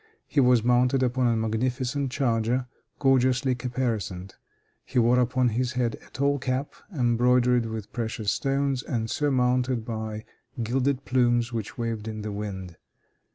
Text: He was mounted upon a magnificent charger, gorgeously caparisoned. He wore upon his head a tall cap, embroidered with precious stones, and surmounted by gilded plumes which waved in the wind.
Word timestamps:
He 0.25 0.39
was 0.39 0.63
mounted 0.63 1.03
upon 1.03 1.27
a 1.27 1.35
magnificent 1.35 2.11
charger, 2.11 2.65
gorgeously 2.97 3.53
caparisoned. 3.53 4.33
He 4.83 4.97
wore 4.97 5.19
upon 5.19 5.49
his 5.49 5.73
head 5.73 5.95
a 6.03 6.09
tall 6.09 6.39
cap, 6.39 6.73
embroidered 6.91 7.67
with 7.67 7.93
precious 7.93 8.31
stones, 8.31 8.81
and 8.81 9.11
surmounted 9.11 9.85
by 9.85 10.25
gilded 10.63 11.05
plumes 11.05 11.53
which 11.53 11.77
waved 11.77 12.07
in 12.07 12.23
the 12.23 12.31
wind. 12.31 12.77